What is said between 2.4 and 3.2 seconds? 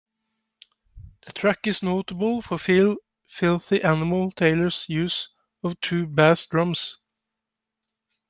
for Phil